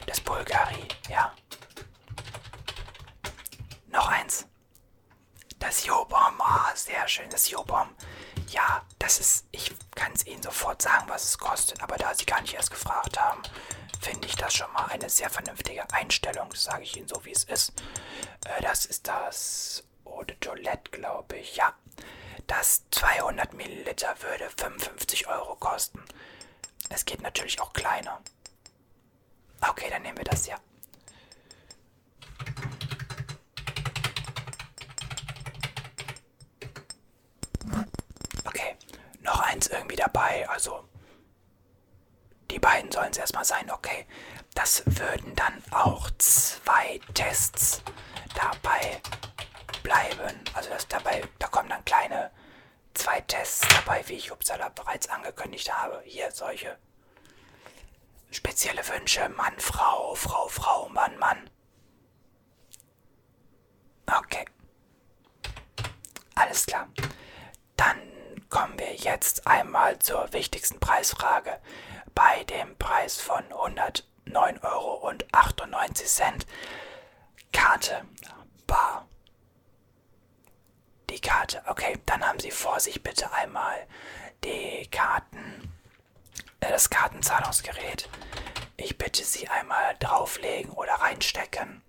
Das 0.05 0.21
Bulgari, 0.21 0.87
ja. 1.09 1.33
Noch 3.87 4.07
eins. 4.07 4.47
Das 5.59 5.85
Jobom, 5.85 6.39
ah, 6.39 6.71
sehr 6.75 7.07
schön, 7.07 7.29
das 7.29 7.49
Jobom. 7.49 7.89
Ja, 8.49 8.81
das 8.99 9.19
ist, 9.19 9.45
ich 9.51 9.73
kann 9.95 10.13
es 10.13 10.25
Ihnen 10.25 10.41
sofort 10.41 10.81
sagen, 10.81 11.07
was 11.09 11.23
es 11.25 11.37
kostet, 11.37 11.81
aber 11.83 11.97
da 11.97 12.13
Sie 12.13 12.25
gar 12.25 12.41
nicht 12.41 12.53
erst 12.53 12.71
gefragt 12.71 13.19
haben, 13.19 13.41
finde 14.01 14.27
ich 14.27 14.35
das 14.35 14.53
schon 14.53 14.71
mal 14.73 14.85
eine 14.85 15.09
sehr 15.09 15.29
vernünftige 15.29 15.89
Einstellung, 15.91 16.53
sage 16.53 16.83
ich 16.83 16.95
Ihnen 16.95 17.07
so, 17.07 17.23
wie 17.25 17.31
es 17.31 17.43
ist. 17.43 17.73
Äh, 18.45 18.61
das 18.61 18.85
ist 18.85 19.07
das 19.07 19.83
Eau 20.05 20.23
de 20.23 20.35
Toilette, 20.37 20.91
glaube 20.91 21.37
ich. 21.37 21.55
Ja, 21.57 21.73
das 22.47 22.83
200 22.91 23.53
Milliliter 23.53 24.15
würde 24.21 24.49
55 24.57 25.27
Euro 25.27 25.55
kosten. 25.55 26.03
Es 26.89 27.03
geht 27.05 27.21
natürlich 27.21 27.59
auch 27.59 27.73
kleiner. 27.73 28.21
Okay, 29.61 29.87
dann 29.89 30.03
nehmen 30.03 30.17
wir 30.17 30.23
das 30.25 30.47
ja. 30.47 30.57
Fans 39.57 39.67
irgendwie 39.67 39.95
dabei. 39.95 40.47
Also 40.49 40.87
die 42.51 42.59
beiden 42.59 42.91
sollen 42.91 43.11
es 43.11 43.17
erstmal 43.17 43.45
sein, 43.45 43.69
okay. 43.71 44.05
Das 44.53 44.83
würden 44.85 45.35
dann 45.35 45.63
auch 45.71 46.09
zwei 46.17 46.99
Tests 47.13 47.81
dabei 48.35 49.01
bleiben. 49.83 50.39
Also 50.53 50.69
das 50.69 50.87
dabei, 50.87 51.23
da 51.39 51.47
kommen 51.47 51.69
dann 51.69 51.85
kleine 51.85 52.31
zwei 52.93 53.21
Tests 53.21 53.67
dabei, 53.75 54.03
wie 54.07 54.13
ich 54.15 54.31
Uppsala 54.31 54.69
bereits 54.69 55.09
angekündigt 55.09 55.71
habe. 55.71 56.01
Hier 56.05 56.31
solche 56.31 56.77
spezielle 58.31 58.87
Wünsche. 58.87 59.29
Mann, 59.29 59.57
Frau, 59.59 60.15
Frau, 60.15 60.47
Frau, 60.47 60.89
Mann, 60.89 61.17
Mann. 61.17 61.49
Okay. 64.07 64.45
Alles 66.35 66.65
klar 66.65 66.87
kommen 68.49 68.77
wir 68.79 68.95
jetzt 68.95 69.47
einmal 69.47 69.99
zur 69.99 70.31
wichtigsten 70.33 70.79
Preisfrage. 70.79 71.59
Bei 72.15 72.43
dem 72.45 72.77
Preis 72.77 73.19
von 73.19 73.43
109,98 73.45 74.63
Euro 74.63 75.11
Karte, 77.51 78.05
Bar. 78.65 79.07
Die 81.09 81.19
Karte, 81.19 81.63
okay, 81.67 81.97
dann 82.05 82.25
haben 82.27 82.39
Sie 82.39 82.51
vor 82.51 82.79
sich 82.79 83.01
bitte 83.03 83.31
einmal 83.31 83.75
die 84.43 84.87
Karten, 84.91 85.71
äh, 86.59 86.69
das 86.69 86.89
Kartenzahlungsgerät. 86.89 88.09
Ich 88.77 88.97
bitte 88.97 89.23
Sie 89.23 89.47
einmal 89.47 89.95
drauflegen 89.99 90.71
oder 90.71 90.93
reinstecken 90.93 91.81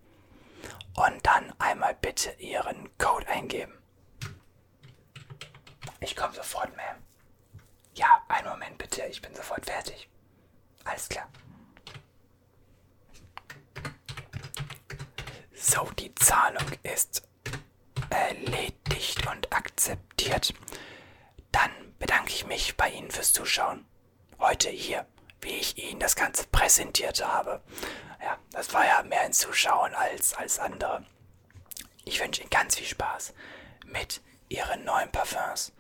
und 0.94 1.26
dann 1.26 1.52
einmal 1.58 1.94
bitte 1.94 2.30
Ihren 2.38 2.96
Code 2.98 3.28
eingeben. 3.28 3.77
Ich 6.00 6.16
komme 6.16 6.34
sofort, 6.34 6.70
Ma'am. 6.76 6.96
Ja, 7.94 8.22
einen 8.28 8.48
Moment 8.48 8.78
bitte, 8.78 9.02
ich 9.06 9.20
bin 9.20 9.34
sofort 9.34 9.66
fertig. 9.66 10.08
Alles 10.84 11.08
klar. 11.08 11.28
So, 15.54 15.90
die 15.98 16.14
Zahlung 16.14 16.66
ist 16.82 17.22
erledigt 18.10 19.26
und 19.26 19.52
akzeptiert. 19.52 20.54
Dann 21.52 21.70
bedanke 21.98 22.32
ich 22.32 22.46
mich 22.46 22.76
bei 22.76 22.90
Ihnen 22.90 23.10
fürs 23.10 23.32
Zuschauen. 23.32 23.84
Heute 24.38 24.70
hier, 24.70 25.06
wie 25.40 25.56
ich 25.56 25.76
Ihnen 25.78 26.00
das 26.00 26.16
Ganze 26.16 26.46
präsentiert 26.46 27.24
habe. 27.26 27.60
Ja, 28.22 28.38
das 28.52 28.72
war 28.72 28.86
ja 28.86 29.02
mehr 29.02 29.22
ein 29.22 29.32
Zuschauen 29.32 29.94
als, 29.94 30.34
als 30.34 30.58
andere. 30.58 31.04
Ich 32.04 32.20
wünsche 32.20 32.40
Ihnen 32.40 32.50
ganz 32.50 32.76
viel 32.76 32.86
Spaß 32.86 33.34
mit 33.86 34.20
Ihren 34.48 34.84
neuen 34.84 35.10
Parfums. 35.10 35.72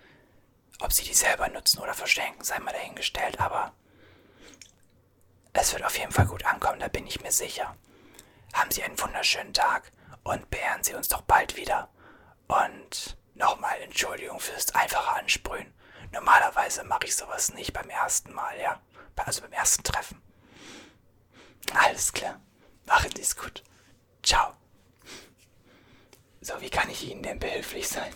Ob 0.80 0.92
Sie 0.92 1.04
die 1.04 1.14
selber 1.14 1.48
nutzen 1.48 1.80
oder 1.80 1.94
verschenken, 1.94 2.44
sei 2.44 2.58
mal 2.60 2.72
dahingestellt, 2.72 3.40
aber 3.40 3.74
es 5.52 5.72
wird 5.72 5.84
auf 5.84 5.98
jeden 5.98 6.12
Fall 6.12 6.26
gut 6.26 6.44
ankommen, 6.44 6.78
da 6.78 6.88
bin 6.88 7.06
ich 7.06 7.20
mir 7.20 7.32
sicher. 7.32 7.76
Haben 8.52 8.70
Sie 8.70 8.82
einen 8.82 9.00
wunderschönen 9.00 9.52
Tag 9.52 9.90
und 10.22 10.50
beehren 10.50 10.84
Sie 10.84 10.94
uns 10.94 11.08
doch 11.08 11.22
bald 11.22 11.56
wieder. 11.56 11.88
Und 12.46 13.16
nochmal 13.34 13.80
Entschuldigung 13.82 14.40
fürs 14.40 14.74
einfache 14.74 15.16
Ansprühen. 15.16 15.74
Normalerweise 16.12 16.84
mache 16.84 17.06
ich 17.06 17.16
sowas 17.16 17.52
nicht 17.52 17.72
beim 17.72 17.90
ersten 17.90 18.32
Mal, 18.32 18.58
ja. 18.60 18.80
Also 19.16 19.42
beim 19.42 19.52
ersten 19.52 19.82
Treffen. 19.82 20.22
Alles 21.74 22.12
klar. 22.12 22.40
Machen 22.86 23.10
Sie 23.14 23.22
es 23.22 23.36
gut. 23.36 23.64
Ciao. 24.22 24.54
So, 26.40 26.60
wie 26.60 26.70
kann 26.70 26.88
ich 26.88 27.04
Ihnen 27.10 27.22
denn 27.22 27.38
behilflich 27.40 27.88
sein? 27.88 28.14